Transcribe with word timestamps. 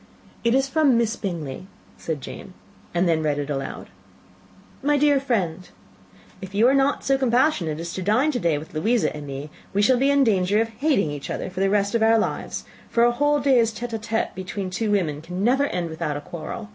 "It 0.43 0.55
is 0.55 0.67
from 0.67 0.97
Miss 0.97 1.15
Bingley," 1.15 1.67
said 1.95 2.21
Jane, 2.21 2.55
and 2.91 3.07
then 3.07 3.21
read 3.21 3.37
it 3.37 3.51
aloud. 3.51 3.85
/* 3.85 3.85
NIND 3.85 3.87
"My 4.81 4.97
dear 4.97 5.19
friend, 5.19 5.69
*/ 6.03 6.41
"If 6.41 6.55
you 6.55 6.67
are 6.67 6.73
not 6.73 7.03
so 7.03 7.19
compassionate 7.19 7.79
as 7.79 7.93
to 7.93 8.01
dine 8.01 8.31
to 8.31 8.39
day 8.39 8.57
with 8.57 8.73
Louisa 8.73 9.15
and 9.15 9.27
me, 9.27 9.51
we 9.75 9.83
shall 9.83 9.97
be 9.97 10.09
in 10.09 10.23
danger 10.23 10.59
of 10.59 10.69
hating 10.69 11.11
each 11.11 11.29
other 11.29 11.51
for 11.51 11.59
the 11.59 11.69
rest 11.69 11.93
of 11.93 12.01
our 12.01 12.17
lives; 12.17 12.65
for 12.89 13.03
a 13.03 13.11
whole 13.11 13.39
day's 13.39 13.71
tête 13.71 13.91
à 13.95 13.99
tête 14.01 14.33
between 14.33 14.71
two 14.71 14.89
women 14.89 15.21
can 15.21 15.43
never 15.43 15.67
end 15.67 15.87
without 15.91 16.17
a 16.17 16.21
quarrel. 16.21 16.69